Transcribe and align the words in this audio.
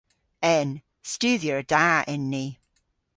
En. 0.51 0.69
Studhyer 1.03 1.61
da 1.71 1.87
en 2.13 2.23
ni. 2.31 2.45